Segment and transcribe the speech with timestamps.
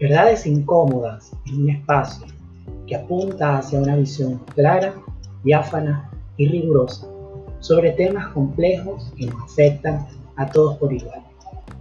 [0.00, 2.26] Verdades incómodas en un espacio
[2.86, 4.94] que apunta hacia una visión clara,
[5.44, 7.06] diáfana y rigurosa
[7.60, 11.22] sobre temas complejos que nos afectan a todos por igual,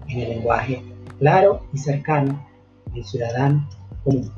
[0.07, 0.83] en el lenguaje
[1.19, 2.47] claro y cercano
[2.93, 3.67] del ciudadano
[4.03, 4.31] común.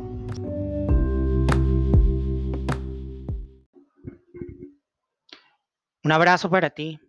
[6.04, 7.00] Un abrazo para ti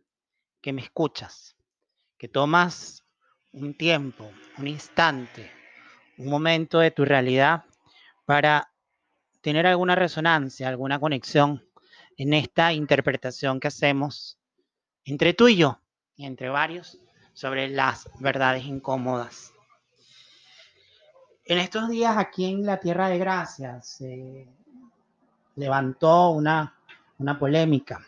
[0.61, 1.57] que me escuchas,
[2.19, 3.05] que tomas
[3.53, 5.56] un tiempo, un instante,
[6.19, 7.65] un momento de tu realidad
[8.25, 8.71] para
[9.41, 11.65] tener alguna resonancia, alguna conexión
[12.17, 14.39] en esta interpretación que hacemos
[15.05, 15.79] entre tú y yo
[16.17, 16.99] y entre varios
[17.33, 19.53] sobre las verdades incómodas.
[21.45, 24.49] En estos días aquí en la Tierra de Gracia se
[25.55, 26.77] levantó una,
[27.19, 28.05] una polémica,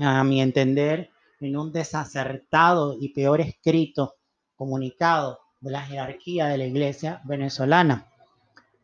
[0.00, 1.10] a mi entender,
[1.40, 4.14] en un desacertado y peor escrito
[4.54, 8.06] comunicado de la jerarquía de la iglesia venezolana,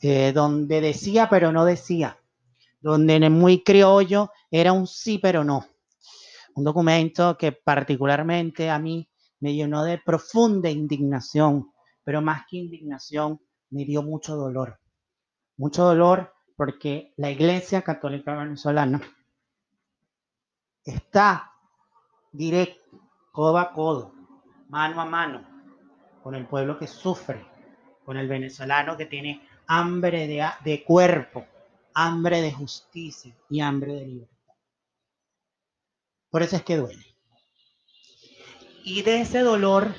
[0.00, 2.19] eh, donde decía pero no decía,
[2.80, 5.64] donde en el muy criollo era un sí pero no.
[6.56, 9.08] Un documento que particularmente a mí
[9.39, 14.80] me llenó de profunda indignación, pero más que indignación, me dio mucho dolor.
[15.56, 19.00] Mucho dolor porque la Iglesia Católica Venezolana
[20.84, 21.52] está
[22.33, 22.98] directo,
[23.30, 24.12] codo a codo,
[24.69, 25.52] mano a mano,
[26.22, 27.44] con el pueblo que sufre,
[28.04, 31.46] con el venezolano que tiene hambre de, de cuerpo,
[31.94, 34.54] hambre de justicia y hambre de libertad.
[36.30, 37.04] Por eso es que duele.
[38.84, 39.94] Y de ese dolor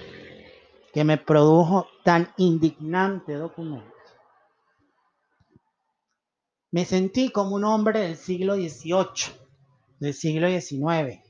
[0.93, 3.93] que me produjo tan indignante documento,
[6.71, 9.35] me sentí como un hombre del siglo XVIII,
[9.99, 11.21] del siglo XIX,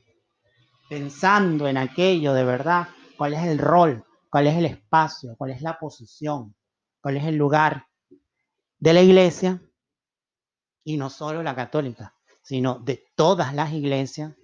[0.88, 4.04] pensando en aquello de verdad, cuál es el rol,
[4.34, 6.56] cuál es el espacio, cuál es la posición,
[7.00, 7.86] cuál es el lugar
[8.80, 9.62] de la iglesia,
[10.82, 14.34] y no solo la católica, sino de todas las iglesias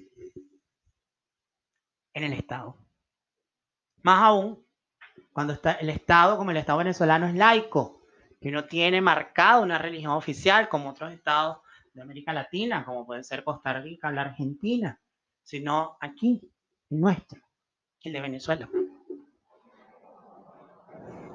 [2.14, 2.76] en el Estado.
[4.02, 4.64] Más aún,
[5.32, 8.00] cuando está el Estado, como el Estado venezolano, es laico,
[8.40, 11.62] que no tiene marcado una religión oficial como otros estados
[11.94, 15.00] de América Latina, como puede ser Costa Rica o la Argentina,
[15.42, 16.48] sino aquí,
[16.90, 17.40] el nuestro,
[18.04, 18.68] el de Venezuela.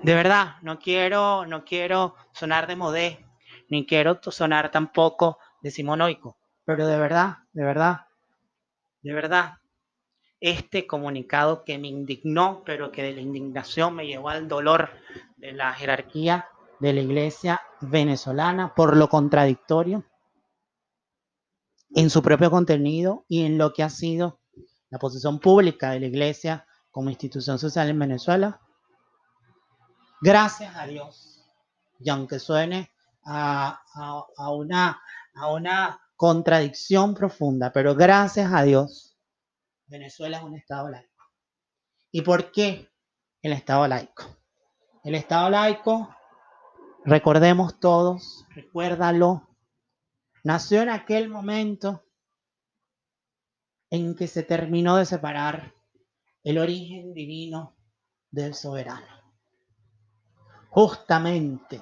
[0.05, 3.25] De verdad, no quiero, no quiero sonar de modé,
[3.69, 8.01] ni quiero sonar tampoco decimonóico, pero de verdad, de verdad,
[9.01, 9.53] de verdad,
[10.39, 14.91] este comunicado que me indignó, pero que de la indignación me llevó al dolor
[15.37, 16.49] de la jerarquía
[16.79, 20.05] de la iglesia venezolana por lo contradictorio
[21.95, 24.39] en su propio contenido y en lo que ha sido
[24.91, 28.61] la posición pública de la iglesia como institución social en Venezuela,
[30.21, 31.43] Gracias a Dios.
[31.99, 32.91] Y aunque suene
[33.25, 33.81] a,
[34.51, 35.01] una,
[35.51, 39.17] una contradicción profunda, pero gracias a Dios,
[39.87, 41.23] Venezuela es un Estado laico.
[42.11, 42.89] ¿Y por qué
[43.41, 44.23] el Estado laico?
[45.03, 46.15] El Estado laico,
[47.03, 49.47] recordemos todos, recuérdalo,
[50.43, 52.03] nació en aquel momento
[53.89, 55.73] en que se terminó de separar
[56.43, 57.75] el origen divino
[58.31, 59.24] del soberano
[60.75, 61.81] justamente,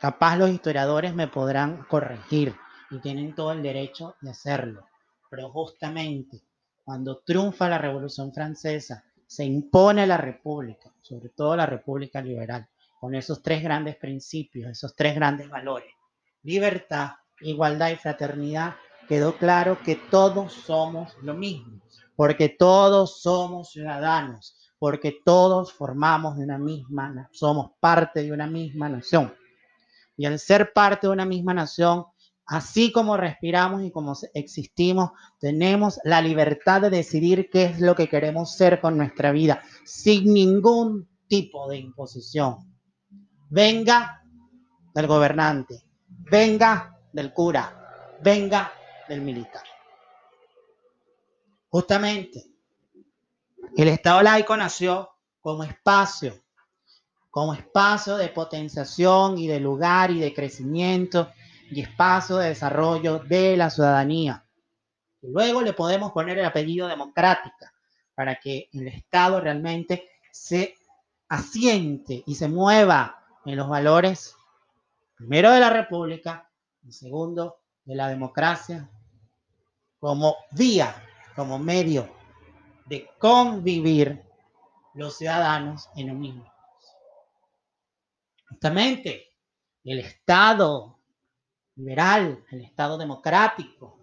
[0.00, 2.56] capaz los historiadores me podrán corregir
[2.90, 4.86] y tienen todo el derecho de hacerlo,
[5.28, 6.40] pero justamente
[6.82, 12.66] cuando triunfa la Revolución Francesa, se impone la República, sobre todo la República Liberal,
[12.98, 15.92] con esos tres grandes principios, esos tres grandes valores,
[16.44, 17.10] libertad,
[17.42, 18.76] igualdad y fraternidad,
[19.06, 21.82] quedó claro que todos somos lo mismo,
[22.16, 28.88] porque todos somos ciudadanos, porque todos formamos de una misma, somos parte de una misma
[28.88, 29.34] nación.
[30.16, 32.06] Y al ser parte de una misma nación,
[32.46, 38.08] así como respiramos y como existimos, tenemos la libertad de decidir qué es lo que
[38.08, 42.56] queremos ser con nuestra vida, sin ningún tipo de imposición.
[43.48, 44.22] Venga
[44.94, 45.82] del gobernante,
[46.30, 48.72] venga del cura, venga
[49.08, 49.62] del militar.
[51.68, 52.55] Justamente
[53.76, 55.10] el Estado laico nació
[55.42, 56.34] como espacio,
[57.30, 61.30] como espacio de potenciación y de lugar y de crecimiento
[61.70, 64.44] y espacio de desarrollo de la ciudadanía.
[65.20, 67.72] luego le podemos poner el apellido democrática
[68.14, 70.74] para que el Estado realmente se
[71.28, 74.36] asiente y se mueva en los valores,
[75.16, 76.48] primero de la República
[76.82, 78.88] y segundo de la democracia,
[79.98, 80.94] como vía,
[81.34, 82.15] como medio
[82.86, 84.22] de convivir
[84.94, 86.52] los ciudadanos en un mismo.
[88.48, 89.26] Justamente,
[89.84, 90.98] el Estado
[91.76, 93.98] liberal, el Estado democrático,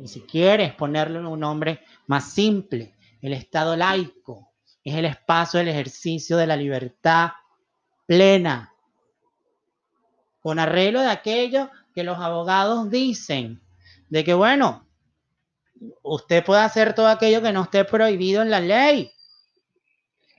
[0.00, 4.52] y si quieres ponerle un nombre más simple, el Estado laico,
[4.82, 7.30] es el espacio del ejercicio de la libertad
[8.06, 8.74] plena,
[10.40, 13.62] con arreglo de aquello que los abogados dicen,
[14.08, 14.86] de que bueno,
[16.02, 19.12] usted puede hacer todo aquello que no esté prohibido en la ley,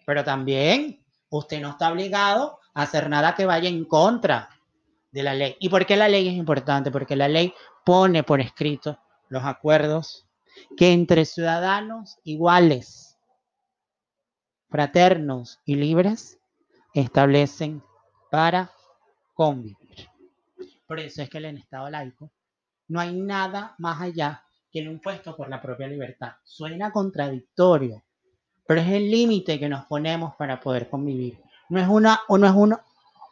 [0.06, 4.50] pero también usted no está obligado a hacer nada que vaya en contra
[5.12, 5.56] de la ley.
[5.60, 6.92] ¿Y por qué la ley es importante?
[6.92, 7.54] Porque la ley
[7.86, 9.00] pone por escrito
[9.30, 10.28] los acuerdos
[10.78, 13.18] que entre ciudadanos iguales,
[14.70, 16.40] fraternos y libres
[16.94, 17.84] establecen
[18.30, 18.72] para
[19.34, 20.10] convivir.
[20.88, 22.32] Por eso es que en el Estado laico
[22.88, 26.32] no hay nada más allá que lo impuesto por la propia libertad.
[26.44, 28.04] Suena contradictorio,
[28.66, 31.40] pero es el límite que nos ponemos para poder convivir.
[31.70, 32.76] No es, una, o no es un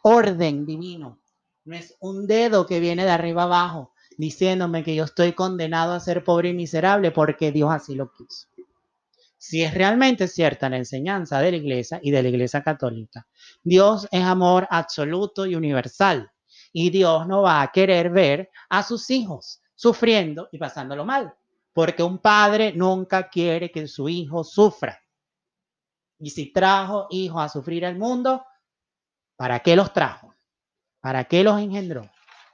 [0.03, 1.19] orden divino,
[1.65, 5.99] no es un dedo que viene de arriba abajo diciéndome que yo estoy condenado a
[5.99, 8.47] ser pobre y miserable porque Dios así lo quiso.
[9.37, 13.25] Si es realmente cierta la enseñanza de la iglesia y de la iglesia católica,
[13.63, 16.29] Dios es amor absoluto y universal.
[16.71, 21.33] Y Dios no va a querer ver a sus hijos sufriendo y pasándolo mal,
[21.73, 25.03] porque un padre nunca quiere que su hijo sufra.
[26.19, 28.45] Y si trajo hijos a sufrir al mundo,
[29.35, 30.35] ¿para qué los trajo?
[30.99, 32.07] ¿Para qué los engendró?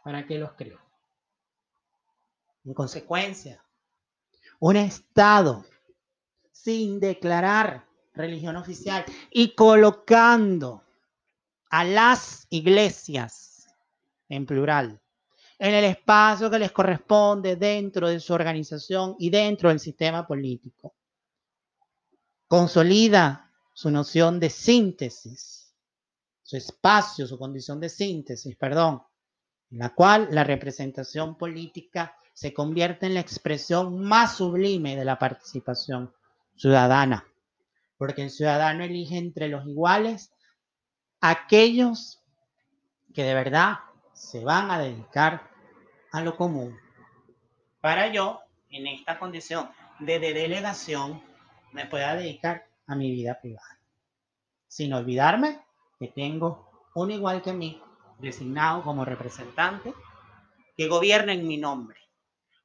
[0.06, 0.80] ¿Para qué los creó?
[2.64, 3.62] En consecuencia,
[4.60, 5.66] un Estado
[6.54, 10.82] sin declarar religión oficial y colocando
[11.70, 13.68] a las iglesias
[14.30, 15.02] en plural
[15.60, 20.96] en el espacio que les corresponde dentro de su organización y dentro del sistema político.
[22.48, 25.74] Consolida su noción de síntesis,
[26.44, 29.04] su espacio, su condición de síntesis, perdón,
[29.72, 35.18] en la cual la representación política se convierte en la expresión más sublime de la
[35.18, 36.14] participación
[36.56, 37.26] ciudadana,
[37.98, 40.32] porque el ciudadano elige entre los iguales
[41.20, 42.22] aquellos
[43.14, 43.78] que de verdad
[44.18, 45.48] se van a dedicar
[46.12, 46.78] a lo común.
[47.82, 49.70] Para yo, en esta condición
[50.00, 51.22] de, delegación,
[51.72, 53.80] me pueda dedicar a mi vida privada.
[54.68, 55.62] Sin olvidarme
[56.00, 57.82] que tengo un igual que mí
[58.18, 59.94] designado como representante
[60.76, 62.00] que gobierna en mi nombre.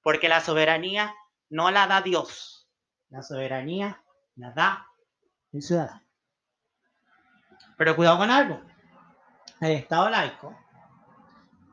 [0.02, 1.14] Porque la soberanía
[1.50, 2.66] no la da Dios,
[3.10, 4.02] la soberanía
[4.36, 4.86] la da
[5.52, 6.02] el ciudadano.
[7.76, 8.60] Pero cuidado con algo.
[9.60, 10.56] El Estado laico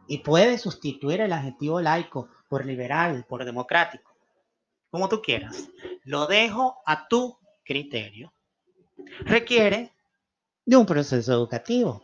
[0.09, 4.11] y puede sustituir el adjetivo laico por liberal, por democrático,
[4.91, 5.69] como tú quieras.
[6.03, 8.33] Lo dejo a tu criterio
[9.21, 9.94] requiere
[10.65, 12.03] de un proceso educativo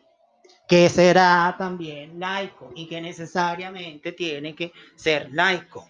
[0.68, 5.88] que será también laico y que necesariamente tiene que ser laico.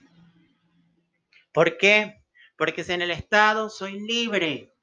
[1.53, 2.21] ¿Por qué?
[2.57, 4.73] Porque si en el Estado soy libre,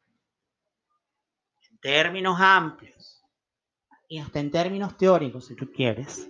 [1.71, 3.23] en términos amplios
[4.09, 6.29] y hasta en términos teóricos, si tú quieres,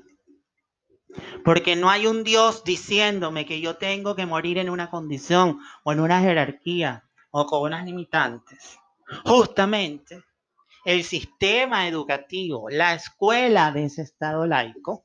[1.44, 5.93] porque no hay un Dios diciéndome que yo tengo que morir en una condición o
[5.93, 8.78] en una jerarquía o con unas limitantes.
[9.25, 10.23] Justamente
[10.85, 15.04] el sistema educativo, la escuela de ese Estado laico,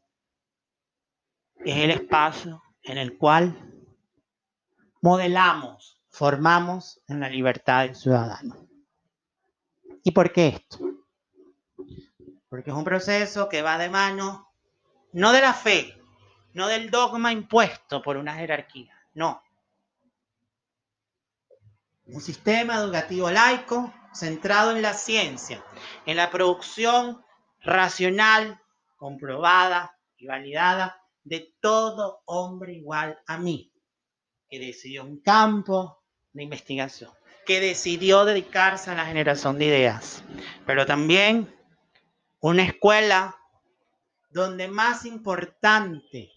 [1.64, 3.56] es el espacio en el cual
[5.02, 8.68] modelamos, formamos en la libertad del ciudadano.
[10.04, 10.80] ¿Y por qué esto?
[12.50, 14.48] Porque es un proceso que va de mano
[15.14, 15.97] no de la fe,
[16.58, 19.44] no del dogma impuesto por una jerarquía, no,
[22.06, 25.64] un sistema educativo laico centrado en la ciencia,
[26.08, 27.24] en la producción
[27.62, 28.60] racional,
[28.96, 33.72] comprobada y validada de todo hombre igual a mí,
[34.50, 37.12] que decidió un campo de investigación,
[37.46, 40.24] que decidió dedicarse a la generación de ideas,
[40.66, 41.56] pero también
[42.40, 43.38] una escuela
[44.38, 46.32] donde más importante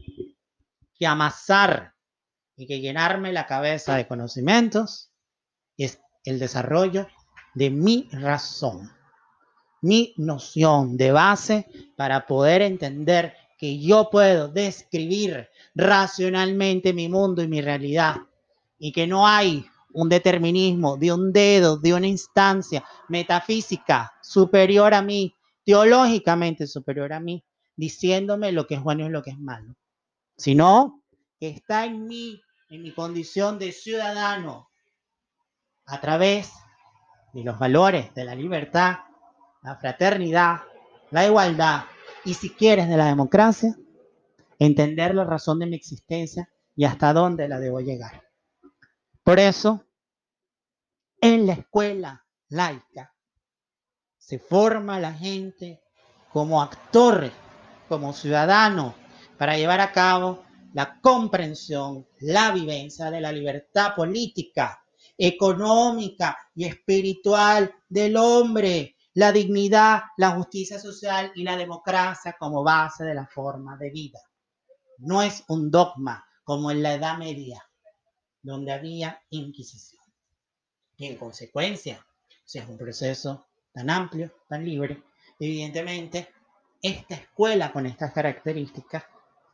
[0.94, 1.94] que amasar
[2.56, 5.12] y que llenarme la cabeza de conocimientos
[5.76, 7.06] es el desarrollo
[7.54, 8.90] de mi razón,
[9.82, 11.66] mi noción de base
[11.96, 18.16] para poder entender que yo puedo describir racionalmente mi mundo y mi realidad.
[18.78, 25.02] Y que no hay un determinismo de un dedo, de una instancia metafísica superior a
[25.02, 27.44] mí, teológicamente superior a mí,
[27.80, 29.74] diciéndome lo que es bueno y lo que es malo,
[30.36, 31.02] sino
[31.38, 34.70] que está en mí, en mi condición de ciudadano,
[35.86, 36.52] a través
[37.32, 38.98] de los valores de la libertad,
[39.62, 40.60] la fraternidad,
[41.10, 41.84] la igualdad
[42.24, 43.74] y si quieres de la democracia,
[44.58, 48.28] entender la razón de mi existencia y hasta dónde la debo llegar.
[49.24, 49.86] Por eso,
[51.18, 53.14] en la escuela laica
[54.18, 55.82] se forma la gente
[56.30, 57.30] como actor,
[57.90, 58.94] como ciudadano,
[59.36, 60.44] para llevar a cabo
[60.74, 64.80] la comprensión, la vivencia de la libertad política,
[65.18, 73.02] económica y espiritual del hombre, la dignidad, la justicia social y la democracia como base
[73.02, 74.20] de la forma de vida.
[74.98, 77.68] No es un dogma como en la Edad Media,
[78.40, 80.04] donde había inquisición.
[80.96, 82.06] Y en consecuencia,
[82.44, 85.02] si es un proceso tan amplio, tan libre,
[85.40, 86.28] evidentemente,
[86.82, 89.04] esta escuela con estas características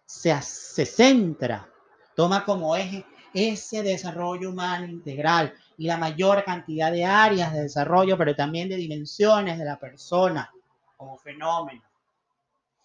[0.04, 1.68] se, se centra,
[2.14, 3.04] toma como eje
[3.35, 8.76] ese desarrollo humano integral y la mayor cantidad de áreas de desarrollo, pero también de
[8.76, 10.50] dimensiones de la persona
[10.97, 11.83] como fenómeno.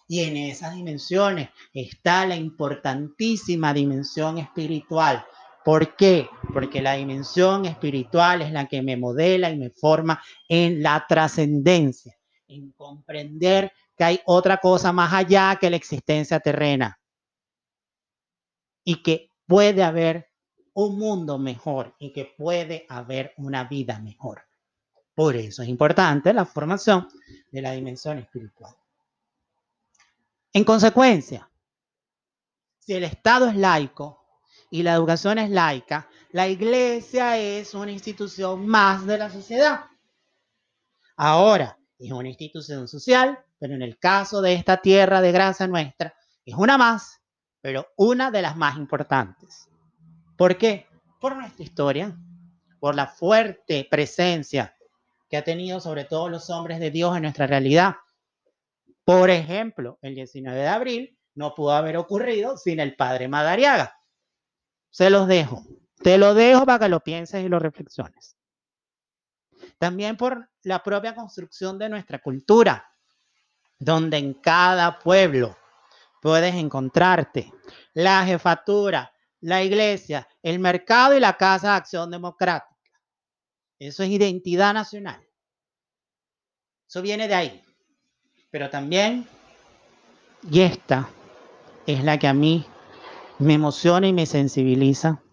[0.07, 5.25] Y en esas dimensiones está la importantísima dimensión espiritual.
[5.63, 6.27] ¿Por qué?
[6.53, 12.17] Porque la dimensión espiritual es la que me modela y me forma en la trascendencia,
[12.49, 16.99] en comprender que hay otra cosa más allá que la existencia terrena
[18.83, 20.27] y que puede haber
[20.73, 24.41] un mundo mejor y que puede haber una vida mejor.
[25.13, 27.07] Por eso es importante la formación
[27.51, 28.75] de la dimensión espiritual.
[30.51, 31.47] En consecuencia,
[32.79, 34.25] si el Estado es laico
[34.71, 39.85] y la educación es laica, la iglesia es una institución más de la sociedad.
[41.17, 41.77] Ahora,
[42.07, 46.15] es una institución social, pero en el caso de esta tierra de gracia nuestra,
[46.45, 47.21] es una más,
[47.61, 49.69] pero una de las más importantes.
[50.35, 50.87] ¿Por qué?
[51.19, 52.17] Por nuestra historia,
[52.79, 54.75] por la fuerte presencia
[55.29, 57.95] que ha tenido sobre todo los hombres de Dios en nuestra realidad.
[59.05, 63.95] Por ejemplo, el 19 de abril no pudo haber ocurrido sin el padre Madariaga.
[64.89, 65.63] Se los dejo.
[66.03, 68.35] Te lo dejo para que lo pienses y lo reflexiones.
[69.81, 72.87] También por la propia construcción de nuestra cultura,
[73.79, 75.57] donde en cada pueblo
[76.21, 77.51] puedes encontrarte
[77.95, 83.01] la jefatura, la iglesia, el mercado y la Casa de Acción Democrática.
[83.79, 85.27] Eso es identidad nacional.
[86.87, 87.63] Eso viene de ahí.
[88.51, 89.27] Pero también,
[90.47, 91.09] y esta
[91.87, 92.67] es la que a mí
[93.39, 95.23] me emociona y me sensibiliza,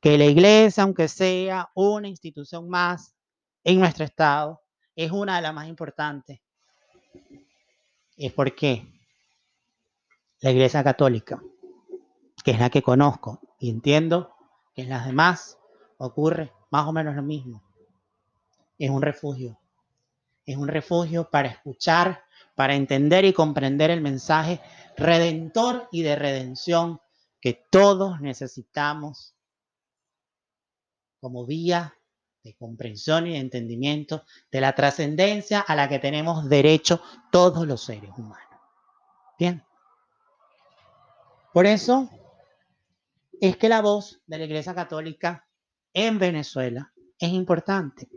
[0.00, 3.14] que la iglesia, aunque sea una institución más
[3.64, 4.62] en nuestro estado,
[4.96, 6.40] es una de las más importantes.
[8.16, 8.86] Es porque
[10.40, 11.42] la iglesia católica
[12.42, 14.34] que es la que conozco y entiendo
[14.74, 15.58] que en las demás
[15.98, 17.62] ocurre más o menos lo mismo.
[18.78, 19.58] Es un refugio.
[20.46, 24.60] Es un refugio para escuchar, para entender y comprender el mensaje
[24.96, 27.00] redentor y de redención
[27.40, 29.34] que todos necesitamos
[31.20, 31.94] como vía
[32.42, 38.10] de comprensión y entendimiento de la trascendencia a la que tenemos derecho todos los seres
[38.16, 38.60] humanos.
[39.38, 39.62] Bien.
[41.52, 42.08] Por eso
[43.40, 45.46] es que la voz de la Iglesia Católica
[45.92, 48.08] en Venezuela es importante.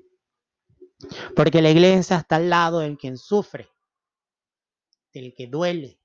[1.36, 3.68] Porque la iglesia está al lado del quien sufre,
[5.14, 6.00] del que duele,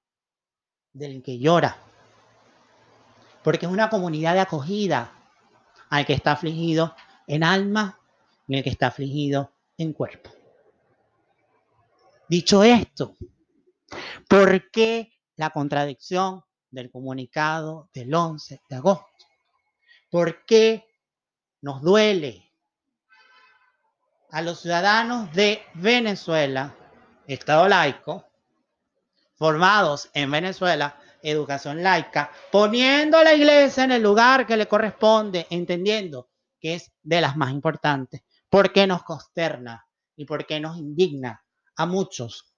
[0.93, 1.77] del que llora.
[3.45, 5.18] Porque es una comunidad de acogida
[5.91, 6.95] al que está afligido
[7.27, 7.99] en alma
[8.47, 10.31] y al que está afligido en cuerpo.
[12.29, 13.17] Dicho esto,
[14.29, 19.07] ¿por qué la contradicción del comunicado del 11 de agosto.
[20.11, 20.87] ¿Por qué
[21.61, 22.53] nos duele
[24.31, 26.75] a los ciudadanos de Venezuela,
[27.27, 28.25] Estado laico,
[29.37, 35.47] formados en Venezuela, educación laica, poniendo a la iglesia en el lugar que le corresponde,
[35.51, 36.29] entendiendo
[36.61, 38.23] que es de las más importantes?
[38.49, 41.45] ¿Por qué nos consterna y por qué nos indigna
[41.77, 42.53] a muchos,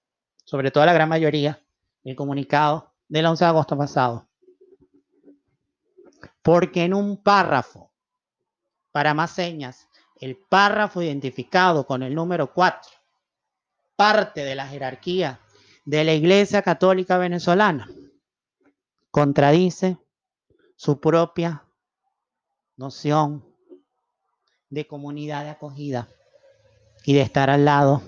[0.44, 1.62] sobre todo a la gran mayoría,
[2.04, 4.28] el comunicado del 11 de agosto pasado.
[6.42, 7.92] Porque en un párrafo,
[8.92, 12.90] para más señas, el párrafo identificado con el número 4,
[13.94, 15.40] parte de la jerarquía
[15.84, 17.88] de la Iglesia Católica Venezolana,
[19.10, 19.98] contradice
[20.76, 21.64] su propia
[22.76, 23.44] noción
[24.68, 26.08] de comunidad de acogida
[27.04, 28.02] y de estar al lado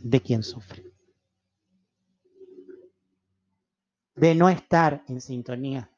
[0.00, 0.88] de quien sufre.
[4.18, 5.90] de no estar en sintonía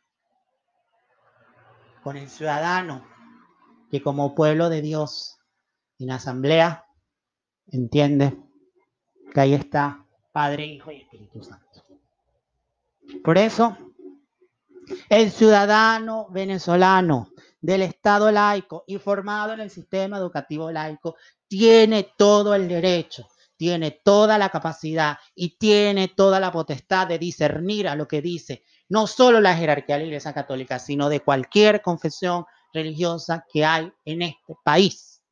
[2.03, 3.05] con el ciudadano
[3.91, 5.39] que como pueblo de Dios
[5.99, 6.85] en asamblea
[7.69, 8.37] entiende
[9.33, 11.85] que ahí está Padre, Hijo y Espíritu Santo.
[13.25, 13.77] Por eso,
[15.11, 21.17] el ciudadano venezolano del Estado laico y formado en el sistema educativo laico
[21.49, 23.27] tiene todo el derecho,
[23.57, 28.63] tiene toda la capacidad y tiene toda la potestad de discernir a lo que dice
[28.89, 33.93] no solo la jerarquía de la Iglesia Católica, sino de cualquier confesión religiosa que hay
[34.05, 35.23] en este país.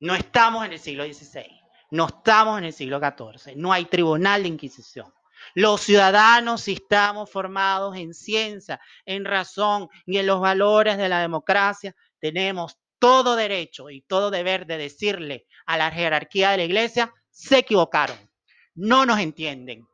[0.00, 1.46] No estamos en el siglo XVI,
[1.92, 5.15] no estamos en el siglo XIV, no hay tribunal de inquisición.
[5.54, 11.94] Los ciudadanos, estamos formados en ciencia, en razón y en los valores de la democracia,
[12.18, 17.58] tenemos todo derecho y todo deber de decirle a la jerarquía de la iglesia, se
[17.58, 18.18] equivocaron,
[18.74, 19.86] no nos entienden,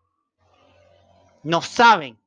[1.43, 2.21] no saben,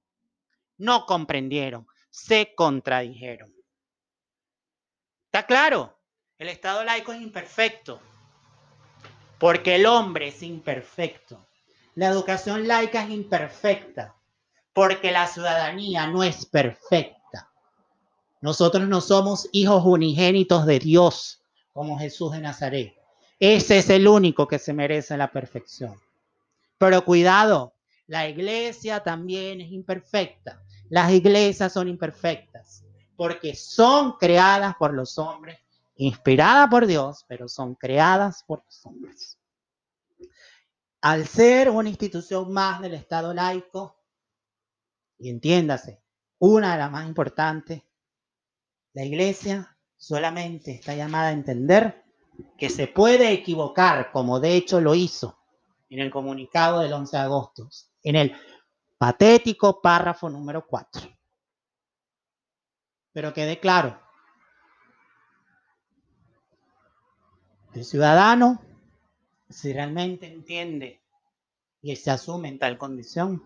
[0.77, 3.53] no comprendieron, se contradijeron.
[5.25, 5.97] ¿Está claro?
[6.37, 8.01] El Estado laico es imperfecto,
[9.39, 11.45] porque el hombre es imperfecto.
[11.95, 14.15] La educación laica es imperfecta,
[14.73, 17.49] porque la ciudadanía no es perfecta.
[18.41, 21.41] Nosotros no somos hijos unigénitos de Dios,
[21.73, 22.93] como Jesús de Nazaret.
[23.39, 25.99] Ese es el único que se merece la perfección.
[26.77, 27.73] Pero cuidado,
[28.07, 30.61] la iglesia también es imperfecta.
[30.89, 32.85] Las iglesias son imperfectas
[33.15, 35.57] porque son creadas por los hombres,
[35.95, 39.37] inspiradas por Dios, pero son creadas por los hombres.
[41.05, 44.01] Al ser una institución más del Estado laico,
[45.19, 46.01] y entiéndase,
[46.39, 47.83] una de las más importantes,
[48.93, 52.03] la iglesia solamente está llamada a entender
[52.57, 55.37] que se puede equivocar, como de hecho lo hizo
[55.91, 57.69] en el comunicado del 11 de agosto,
[58.01, 58.35] en el
[58.97, 61.07] patético párrafo número 4.
[63.13, 64.01] Pero quede claro,
[67.75, 68.59] el ciudadano,
[69.49, 71.01] si realmente entiende
[71.81, 73.43] y se asume en tal condición,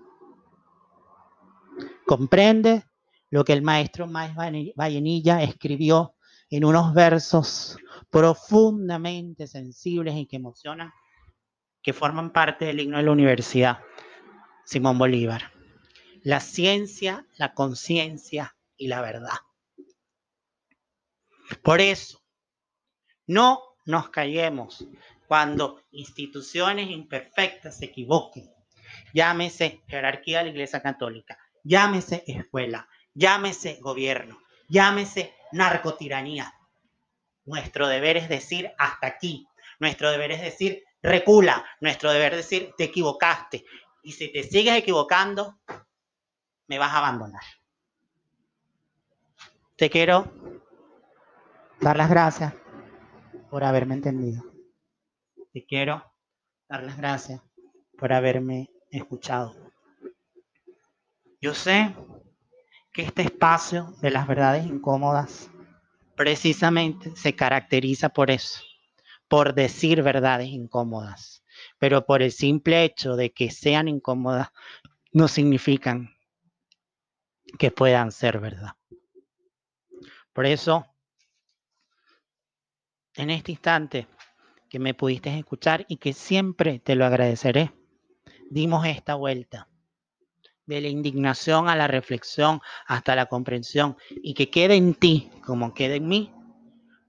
[2.05, 2.83] comprende
[3.29, 4.33] lo que el maestro Maes
[4.75, 6.15] Vallenilla escribió
[6.49, 7.77] en unos versos
[8.09, 10.91] profundamente sensibles y que emocionan,
[11.81, 13.79] que forman parte del himno de la universidad.
[14.65, 15.51] Simón Bolívar.
[16.23, 19.37] La ciencia, la conciencia y la verdad.
[21.63, 22.21] Por eso,
[23.25, 24.87] no nos callemos
[25.29, 28.51] cuando instituciones imperfectas se equivoquen.
[29.13, 36.51] Llámese jerarquía de la Iglesia Católica, llámese escuela, llámese gobierno, llámese narcotiranía.
[37.45, 39.47] Nuestro deber es decir hasta aquí.
[39.79, 41.63] Nuestro deber es decir recula.
[41.79, 43.65] Nuestro deber es decir te equivocaste.
[44.01, 45.59] Y si te sigues equivocando,
[46.65, 47.43] me vas a abandonar.
[49.75, 50.33] Te quiero
[51.79, 52.51] dar las gracias
[53.51, 54.48] por haberme entendido.
[55.51, 56.03] Te quiero
[56.67, 57.41] dar las gracias
[57.97, 59.55] por haberme escuchado.
[61.41, 61.95] Yo sé
[62.91, 65.49] que este espacio de las verdades incómodas
[66.15, 68.61] precisamente se caracteriza por eso,
[69.27, 71.39] por decir verdades incómodas
[71.77, 74.49] pero por el simple hecho de que sean incómodas,
[75.11, 76.15] no significan
[77.57, 78.73] que puedan ser verdad.
[80.33, 80.85] Por eso,
[83.15, 84.07] en este instante
[84.69, 87.71] que me pudiste escuchar y que siempre te lo agradeceré,
[88.49, 89.67] dimos esta vuelta
[90.65, 95.73] de la indignación a la reflexión hasta la comprensión y que quede en ti como
[95.73, 96.31] quede en mí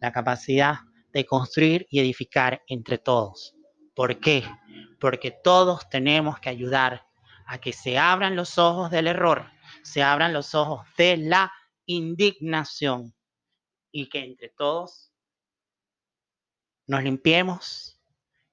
[0.00, 0.76] la capacidad
[1.12, 3.54] de construir y edificar entre todos
[4.00, 4.44] ¿Por qué?
[4.98, 7.06] Porque todos tenemos que ayudar
[7.46, 9.50] a que se abran los ojos del error,
[9.82, 11.52] se abran los ojos de la
[11.84, 13.14] indignación
[13.92, 15.09] y que entre todos
[16.90, 18.00] nos limpiemos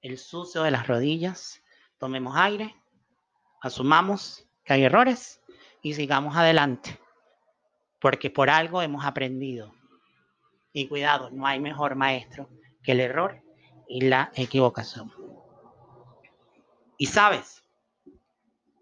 [0.00, 1.60] el sucio de las rodillas,
[1.98, 2.72] tomemos aire,
[3.60, 5.40] asumamos que hay errores
[5.82, 7.00] y sigamos adelante,
[7.98, 9.74] porque por algo hemos aprendido.
[10.72, 12.48] Y cuidado, no hay mejor maestro
[12.84, 13.42] que el error
[13.88, 15.12] y la equivocación.
[16.96, 17.64] Y sabes,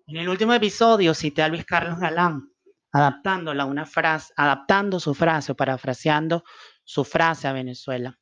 [0.06, 2.52] en el último episodio cité a Luis Carlos Galán,
[2.92, 6.44] adaptándola una frase, adaptando su frase o parafraseando
[6.84, 8.18] su frase a Venezuela.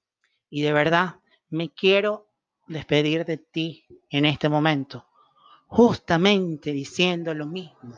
[0.48, 1.16] Y de verdad,
[1.54, 2.30] me quiero
[2.66, 5.06] despedir de ti en este momento,
[5.66, 7.96] justamente diciendo lo mismo.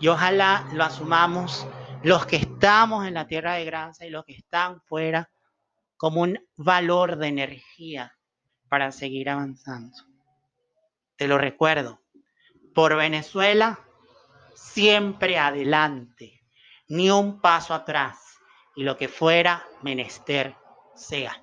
[0.00, 1.66] Y ojalá lo asumamos
[2.02, 5.30] los que estamos en la tierra de gracia y los que están fuera
[5.96, 8.12] como un valor de energía
[8.68, 9.96] para seguir avanzando
[11.16, 12.00] te lo recuerdo,
[12.74, 13.78] por Venezuela,
[14.54, 16.42] siempre adelante,
[16.88, 18.18] ni un paso atrás,
[18.74, 20.56] y lo que fuera menester
[20.94, 21.40] sea.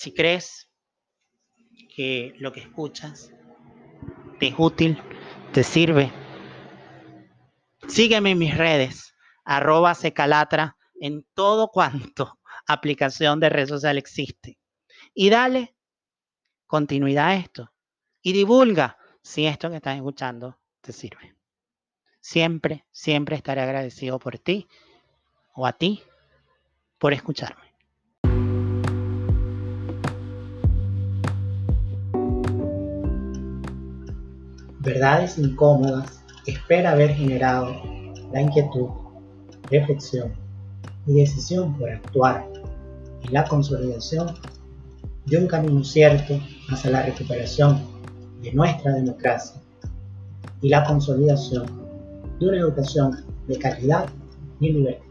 [0.00, 0.66] Si crees
[1.94, 3.30] que lo que escuchas
[4.38, 4.96] te es útil,
[5.52, 6.10] te sirve.
[7.86, 14.58] Sígueme en mis redes, arroba secalatra, en todo cuanto aplicación de red social existe.
[15.12, 15.76] Y dale
[16.66, 17.70] continuidad a esto.
[18.22, 21.36] Y divulga si esto que estás escuchando te sirve.
[22.20, 24.66] Siempre, siempre estaré agradecido por ti
[25.54, 26.02] o a ti
[26.96, 27.69] por escucharme.
[34.82, 37.68] Verdades incómodas espera haber generado
[38.32, 38.88] la inquietud,
[39.70, 40.32] reflexión
[41.06, 42.48] y decisión por actuar
[43.22, 44.34] en la consolidación
[45.26, 46.40] de un camino cierto
[46.70, 47.78] hacia la recuperación
[48.40, 49.60] de nuestra democracia
[50.62, 51.66] y la consolidación
[52.38, 54.08] de una educación de calidad
[54.60, 55.09] y libertad.